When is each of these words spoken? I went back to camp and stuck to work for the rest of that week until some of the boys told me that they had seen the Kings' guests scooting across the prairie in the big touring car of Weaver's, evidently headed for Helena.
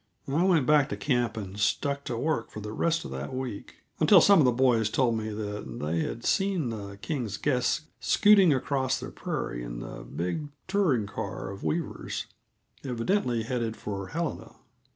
I 0.27 0.43
went 0.45 0.65
back 0.65 0.89
to 0.89 0.97
camp 0.97 1.37
and 1.37 1.59
stuck 1.59 2.05
to 2.05 2.17
work 2.17 2.49
for 2.49 2.59
the 2.59 2.71
rest 2.71 3.05
of 3.05 3.11
that 3.11 3.35
week 3.35 3.75
until 3.99 4.19
some 4.19 4.39
of 4.39 4.45
the 4.45 4.51
boys 4.51 4.89
told 4.89 5.15
me 5.15 5.29
that 5.29 5.77
they 5.79 5.99
had 5.99 6.25
seen 6.25 6.69
the 6.71 6.97
Kings' 7.03 7.37
guests 7.37 7.81
scooting 7.99 8.51
across 8.51 8.99
the 8.99 9.11
prairie 9.11 9.63
in 9.63 9.79
the 9.81 10.01
big 10.01 10.47
touring 10.67 11.05
car 11.05 11.51
of 11.51 11.63
Weaver's, 11.63 12.25
evidently 12.83 13.43
headed 13.43 13.77
for 13.77 14.07
Helena. 14.07 14.55